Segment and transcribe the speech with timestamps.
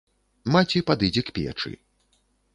[0.55, 1.71] Маці падыдзе к печы.